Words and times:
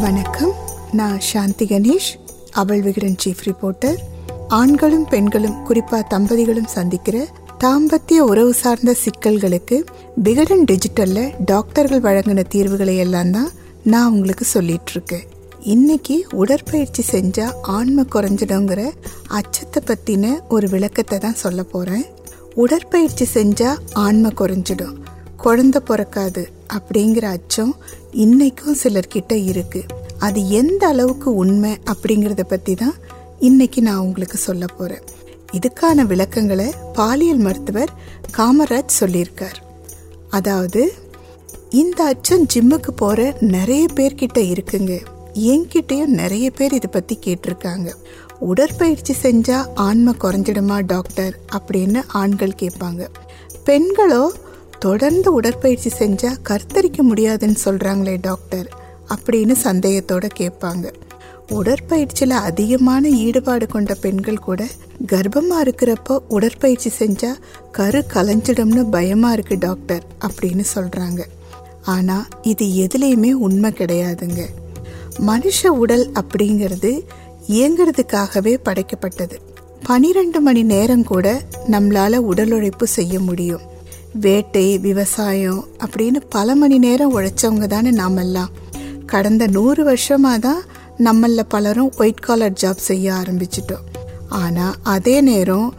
வணக்கம். 0.00 0.52
நான் 0.92 1.20
சாந்தி 1.20 1.66
கணேஷ் 1.66 2.20
அவள் 2.52 2.82
விகடன் 2.82 3.16
சீஃப் 3.24 3.36
ரிப்போர்ட்டர் 3.44 3.96
ஆண்களும் 4.48 5.04
பெண்களும் 5.04 5.66
குறிப்பா 5.66 6.02
தம்பதிகளும் 6.10 6.66
சந்திக்கிற 6.66 7.26
தாம்பத்திய 7.60 8.18
உறவு 8.18 8.54
சார்ந்த 8.54 8.94
சிக்கல்களுக்கு 8.94 9.86
விகடன் 10.14 10.64
டிஜிட்டல்ல 10.64 11.34
டாக்டர்கள் 11.44 12.00
வழங்கின 12.00 12.44
தீர்வுகளை 12.48 12.96
எல்லாம் 12.96 13.30
தான் 13.30 13.50
நான் 13.82 14.12
உங்களுக்கு 14.12 14.44
சொல்லிட்டு 14.44 14.90
இருக்கேன் 14.90 15.28
இன்னைக்கு 15.60 16.26
உடற்பயிற்சி 16.32 17.04
செஞ்சா 17.10 17.52
ஆன்மை 17.62 18.04
குறைஞ்சிடுங்கிற 18.12 18.90
அச்சத்தை 19.26 19.82
பத்தின 19.86 20.38
ஒரு 20.48 20.68
விளக்கத்தை 20.68 21.18
தான் 21.18 21.34
சொல்ல 21.34 21.62
போறேன். 21.62 22.04
உடற்பயிற்சி 22.54 23.26
செஞ்சா 23.34 23.76
ஆன்மை 23.92 24.32
குறைஞ்சிடும். 24.36 24.96
குழந்தை 25.36 25.80
பிறக்காது. 25.84 26.55
அப்படிங்கிற 26.74 27.24
அச்சம் 27.24 27.76
இன்னைக்கும் 28.12 28.74
சிலர்கிட்ட 28.82 29.44
இருக்கு. 29.44 29.84
அது 30.18 30.48
எந்த 30.48 30.86
அளவுக்கு 30.86 31.34
உண்மை 31.34 31.78
அப்படிங்கிறத 31.84 32.42
பத்தி 32.42 32.74
தான் 32.74 32.94
இன்னைக்கு 33.38 33.82
நான் 33.82 33.98
உங்களுக்கு 33.98 34.38
சொல்ல 34.38 34.64
போறேன். 34.66 35.02
இதுக்கான 35.52 36.06
விளக்கங்களை 36.06 36.72
பாலியல் 36.92 37.36
மருத்துவர் 37.36 37.90
காமராஜ் 38.36 38.94
சொல்லியிருக்கார். 39.00 39.54
அதாவது 40.30 40.92
இந்த 41.70 42.04
அச்சம் 42.04 42.46
ஜிம்முக்கு 42.54 42.90
போற 42.96 43.36
நிறைய 43.40 43.86
பேர்கிட்ட 43.94 44.54
இருக்குங்க. 44.54 45.04
என்கிட்டயும் 45.34 46.06
நிறைய 46.06 46.50
பேர் 46.50 46.72
இதை 46.72 46.90
பத்தி 46.92 47.18
கேட்டிருக்காங்க. 47.24 47.92
உடற்பயிற்சி 48.38 49.14
செஞ்சா 49.22 49.66
ஆன்மை 49.74 50.14
குறைஞ்சிடுமா 50.20 50.82
டாக்டர்? 50.86 51.38
அப்படின்னு 51.52 52.02
ஆண்கள் 52.06 52.54
கேட்பாங்க. 52.58 53.06
பெண்களோ 53.66 54.28
தொடர்ந்து 54.78 55.32
உடற்பயிற்சி 55.32 55.90
செஞ்சா 55.98 56.36
கருத்தரிக்க 56.48 56.96
முடியாதுன்னு 56.96 57.56
சொல்றாங்களே 57.64 58.18
டாக்டர். 58.20 58.72
அப்படின்னு 59.08 59.54
சந்தேகத்தோட 59.62 60.28
கேட்பாங்க. 60.38 60.92
உடற்பயிற்சியில 61.48 62.30
அதிகமான 62.30 63.08
ஈடுபாடு 63.08 63.66
கொண்ட 63.66 63.94
பெண்கள் 63.94 64.38
கூட 64.38 64.66
கர்ப்பமா 65.06 65.62
இருக்கிறப்போ 65.62 66.18
உடற்பயிற்சி 66.28 66.90
செஞ்சா 66.98 67.34
கரு 67.72 68.04
கலைஞ்சிடும்னு 68.14 68.90
பயமா 68.90 69.32
இருக்கு 69.32 69.56
டாக்டர் 69.58 70.04
அப்படின்னு 70.20 70.64
சொல்றாங்க. 70.74 71.20
ஆனா 71.82 72.26
இது 72.42 72.66
எதுலேயுமே 72.66 73.32
உண்மை 73.32 73.70
கிடையாதுங்க. 73.70 74.44
மனுஷ 75.26 75.66
உடல் 75.66 76.12
அப்படிங்கிறது 76.12 77.04
இயங்கிறதுக்காகவே 77.48 78.56
படைக்கப்பட்டது. 78.64 79.36
பனிரெண்டு 79.82 80.40
மணி 80.40 80.62
நேரம் 80.62 81.04
கூட 81.04 81.42
நம்மளால 81.66 82.16
உடல் 82.16 82.50
உழைப்பு 82.50 82.86
செய்ய 82.86 83.20
முடியும். 83.20 83.74
வேட்டை 84.20 84.78
விவசாயம் 84.78 85.64
அப்படின்னு 85.78 86.20
பல 86.28 86.54
மணி 86.54 86.78
நேரம் 86.78 87.18
உழைச்சவங்க 87.18 87.66
தானே 87.66 87.90
நாமெல்லாம். 87.90 88.50
கடந்த 89.06 89.46
நூறு 89.46 89.84
வருஷமாக 89.84 90.38
தான் 90.38 90.62
நம்மள 91.04 91.42
பலரும் 91.48 91.92
ஒயிட் 91.96 92.24
காலர் 92.26 92.58
ஜாப் 92.62 92.86
செய்ய 92.88 93.12
ஆரம்பிச்சிட்டோம். 93.12 93.84
ஆனால் 94.28 94.74
அதே 94.82 95.20
நேரம் 95.20 95.74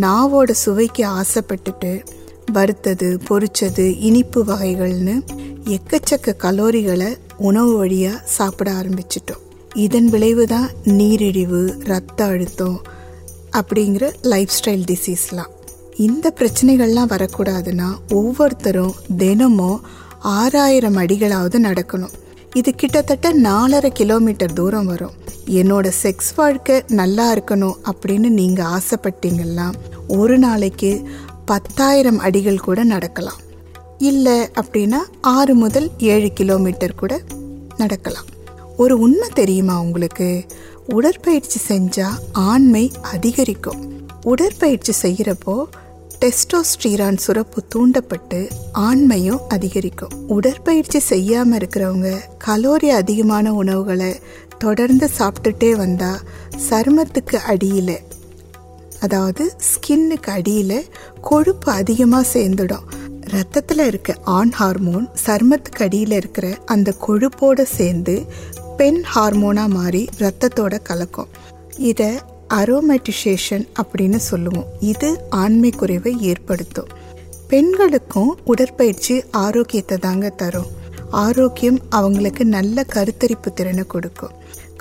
நாவோட 0.00 0.50
சுவைக்கு 0.50 1.04
ஆசைப்பட்டுட்டு 1.08 2.04
வறுத்தது 2.52 3.18
பொரிச்சது 3.28 3.96
இனிப்பு 3.98 4.44
வகைகள்னு 4.44 5.20
எக்கச்சக்க 5.64 6.34
கலோரிகளை 6.42 7.16
உணவு 7.36 7.76
வழியாக 7.76 8.22
சாப்பிட 8.24 8.72
ஆரம்பிச்சிட்டோம். 8.72 9.44
இதன் 9.74 10.08
விளைவு 10.08 10.46
தான் 10.46 10.70
நீரிழிவு 10.84 11.76
ரத்த 11.84 12.24
அழுத்தம் 12.24 12.80
அப்படிங்கிற 13.52 14.12
லைஃப் 14.20 14.48
ஸ்டைல் 14.58 14.84
டிசீஸ்லாம் 14.90 15.52
இந்த 16.06 16.32
பிரச்சனைகள்லாம் 16.36 17.10
வரக்கூடாதுன்னா 17.14 17.88
ஒவ்வொருத்தரும் 18.12 18.94
தினமும் 19.16 19.80
ஆறாயிரம் 20.18 20.96
அடிகளாவது 20.96 21.56
நடக்கணும். 21.58 22.12
இது 22.54 22.74
கிட்டத்தட்ட 22.74 23.32
நாலரை 23.32 23.88
கிலோமீட்டர் 23.88 24.52
தூரம் 24.52 24.86
வரும். 24.86 25.12
என்னோட 25.46 25.92
செக்ஸ் 26.02 26.30
வாழ்க்கை 26.36 26.82
நல்லா 26.88 27.34
இருக்கணும் 27.34 27.76
அப்படின்னு 27.90 28.28
நீங்கள் 28.28 28.66
ஆசைப்பட்டீங்கன்னா 28.66 29.72
ஒரு 30.08 30.38
நாளைக்கு 30.38 31.08
பத்தாயிரம் 31.44 32.18
அடிகள் 32.18 32.64
கூட 32.68 32.84
நடக்கலாம். 32.84 33.40
இல்லை 33.98 34.38
அப்படின்னா 34.62 35.02
ஆறு 35.20 35.54
முதல் 35.54 35.90
ஏழு 35.98 36.32
கிலோமீட்டர் 36.32 36.94
கூட 36.94 37.20
நடக்கலாம். 37.76 38.28
ஒரு 38.76 38.98
உண்மை 38.98 39.28
தெரியுமா 39.34 39.80
உங்களுக்கு? 39.80 40.44
உடற்பயிற்சி 40.88 41.60
செஞ்சால் 41.68 42.18
ஆண்மை 42.32 42.92
அதிகரிக்கும். 43.02 43.88
உடற்பயிற்சி 44.22 44.92
செய்கிறப்போ 45.02 45.54
டெஸ்டோஸ்டீரான் 46.22 47.18
சுரப்பு 47.24 47.60
தூண்டப்பட்டு 47.68 48.38
ஆண்மையும் 48.78 49.44
அதிகரிக்கும். 49.48 50.14
உடற்பயிற்சி 50.26 51.00
செய்யாமல் 51.00 51.58
இருக்கிறவங்க 51.58 52.10
கலோரி 52.46 52.88
அதிகமான 52.88 53.52
உணவுகளை 53.52 54.10
தொடர்ந்து 54.58 55.08
சாப்பிட்டுட்டே 55.18 55.70
வந்தால் 55.72 56.20
சருமத்துக்கு 56.68 57.38
அடியில் 57.52 57.96
அதாவது 59.00 59.44
ஸ்கின்னுக்கு 59.68 60.30
அடியில் 60.30 60.88
கொழுப்பு 61.20 61.72
அதிகமாக 61.72 62.28
சேர்ந்துடும். 62.32 62.84
ரத்தத்தில் 63.34 63.86
இருக்க 63.86 64.16
ஆண் 64.38 64.52
ஹார்மோன் 64.52 65.08
சருமத்துக்கு 65.26 65.84
அடியில் 65.86 66.12
இருக்கிற 66.12 66.58
அந்த 66.66 66.94
கொழுப்போடு 67.06 67.62
சேர்ந்து 67.62 68.16
பெண் 68.76 69.02
ஹார்மோனாக 69.14 69.68
மாறி 69.68 70.08
ரத்தத்தோட 70.18 70.74
கலக்கும். 70.82 71.32
இதை 71.90 72.10
அரோமேட்டிசேஷன் 72.50 73.68
அப்படின்னு 73.82 74.16
சொல்லுவோம். 74.16 74.66
இது 74.80 75.20
ஆண்மை 75.30 75.70
குறைவை 75.70 76.16
ஏற்படுத்தும். 76.20 76.88
பெண்களுக்கும் 77.48 78.38
உடற்பயிற்சி 78.44 79.22
ஆரோக்கியத்தை 79.30 79.98
தாங்க 79.98 80.28
தரும். 80.28 80.66
ஆரோக்கியம் 81.10 81.78
அவங்களுக்கு 81.88 82.44
நல்ல 82.44 82.84
கருத்தரிப்பு 82.94 83.52
திறனை 83.54 83.84
கொடுக்கும். 83.84 84.30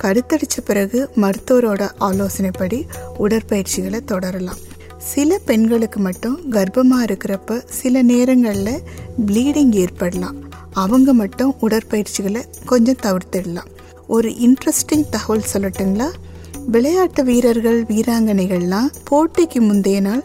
கருத்தரிச்ச 0.02 0.62
பிறகு 0.66 1.10
மருத்துவரோட 1.16 1.92
ஆலோசனைப்படி 2.00 2.84
உடற்பயிற்சிகளை 3.20 4.04
தொடரலாம். 4.06 4.58
சில 4.98 5.40
பெண்களுக்கு 5.46 6.00
மட்டும் 6.00 6.52
கர்ப்பமாக 6.52 7.04
இருக்கிறப்ப 7.04 7.64
சில 7.70 8.02
நேரங்களில் 8.02 8.82
ப்ளீடிங் 9.26 9.72
ஏற்படலாம். 9.72 10.36
அவங்க 10.74 11.14
மட்டும் 11.14 11.56
உடற்பயிற்சிகளை 11.62 12.44
கொஞ்சம் 12.66 13.02
தவிர்த்திடலாம். 13.04 13.72
ஒரு 14.08 14.30
இன்ட்ரெஸ்டிங் 14.30 15.10
தகவல் 15.10 15.44
சொல்லட்டுங்களா? 15.54 16.12
விளையாட்டு 16.72 17.24
வீரர்கள் 17.24 17.84
வீராங்கனைகள்லாம் 17.84 18.90
போட்டிக்கு 19.10 19.60
முந்தைய 19.60 20.00
நாள் 20.00 20.24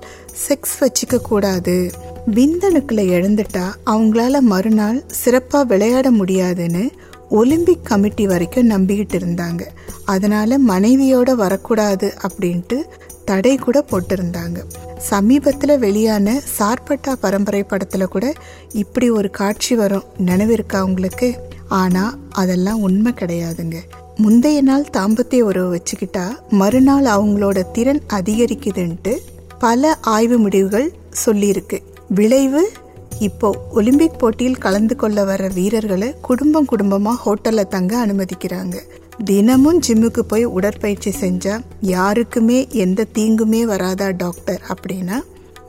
செக்ஸ் 0.48 0.74
வச்சுக்க 0.80 1.18
கூடாது. 1.18 1.90
விந்தணுக்களை 2.26 3.04
இழந்துட்டா 3.16 3.64
அவங்களால 3.86 4.40
மறுநாள் 4.40 5.04
சிறப்பாக 5.06 5.64
விளையாட 5.64 6.10
முடியாதுன்னு 6.10 6.90
ஒலிம்பிக் 7.28 7.84
கமிட்டி 7.84 8.26
வரைக்கும் 8.26 8.70
நம்பிக்கிட்டு 8.70 9.16
இருந்தாங்க. 9.18 9.62
அதனால 10.04 10.58
மனைவியோட 10.58 11.30
வரக்கூடாது 11.34 12.14
அப்படின்ட்டு 12.28 12.78
தடை 13.24 13.56
கூட 13.56 13.84
போட்டிருந்தாங்க. 13.90 14.58
சமீபத்தில் 14.98 15.78
வெளியான 15.78 16.40
சார்பட்டா 16.58 17.12
பரம்பரை 17.20 17.62
படத்தில் 17.62 18.12
கூட 18.14 18.32
இப்படி 18.72 19.10
ஒரு 19.10 19.30
காட்சி 19.30 19.74
வரும் 19.74 20.04
நினைவிருக்கா 20.26 20.80
உங்களுக்கு? 20.80 21.34
ஆனால் 21.68 22.18
அதெல்லாம் 22.30 22.80
உண்மை 22.80 23.12
கிடையாதுங்க. 23.12 23.76
முந்தைய 24.16 24.62
நாள் 24.62 24.86
தாம்பத்திய 24.92 25.40
உறவு 25.40 25.68
வச்சுக்கிட்டா 25.74 26.24
மறுநாள் 26.50 27.04
அவங்களோட 27.04 27.70
திறன் 27.70 28.02
அதிகரிக்குதுன்ட்டு 28.12 29.16
பல 29.58 29.94
ஆய்வு 30.00 30.38
முடிவுகள் 30.38 30.92
சொல்லியிருக்கு. 31.26 31.78
விளைவு 32.08 32.70
இப்போ 33.18 33.48
ஒலிம்பிக் 33.70 34.18
போட்டியில் 34.18 34.58
கலந்து 34.58 34.96
கொள்ள 34.96 35.24
வர 35.24 35.48
வீரர்களை 35.48 36.14
குடும்பம் 36.22 36.66
குடும்பமா 36.72 37.12
ஹோட்டல்ல 37.24 37.64
தங்க 37.64 38.06
அனுமதிக்கிறாங்க. 38.06 38.76
தினமும் 39.24 39.80
ஜிம்முக்கு 39.88 40.20
போய் 40.20 40.44
உடற்பயிற்சி 40.44 41.10
செஞ்சா 41.20 41.60
யாருக்குமே 41.80 42.66
எந்த 42.70 43.06
தீங்குமே 43.14 43.62
வராதா 43.62 44.10
டாக்டர் 44.10 44.60
அப்படின்னா 44.68 45.18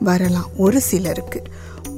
வரலாம் 0.00 0.50
ஒரு 0.56 0.80
சிலருக்கு. 0.80 1.42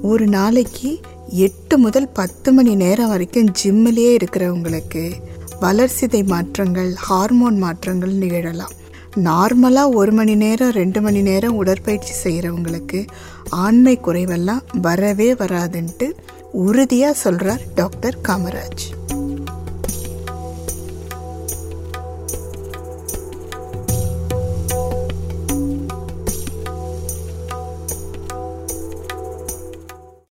ஒரு 0.02 0.26
நாளைக்கு 0.26 1.00
எட்டு 1.28 1.78
முதல் 1.78 2.08
பத்து 2.08 2.52
மணி 2.52 2.74
நேரம் 2.74 3.08
வரைக்கும் 3.08 3.52
ஜிம்மிலேயே 3.62 4.16
இருக்கிறவங்களுக்கு 4.16 5.12
வளர்சிதை 5.60 6.26
மாற்றங்கள் 6.26 6.90
ஹார்மோன் 6.94 7.56
மாற்றங்கள் 7.58 8.12
நிகழலாம். 8.12 8.74
நார்மலாக 9.24 9.94
ஒரு 9.94 10.12
மணி 10.12 10.34
நேரம் 10.34 10.70
ரெண்டு 10.70 11.00
மணி 11.00 11.22
நேரம் 11.22 11.56
உடற்பயிற்சி 11.56 12.14
செய்கிறவங்களுக்கு 12.24 13.06
ஆண்மை 13.50 14.00
குறைவெல்லாம் 14.04 14.62
வரவே 14.82 15.32
வராதுன்ட்டு 15.32 16.08
உறுதியாக 16.52 17.14
சொல்கிறார் 17.14 17.60
டாக்டர் 17.74 18.16
காமராஜ். 18.28 18.84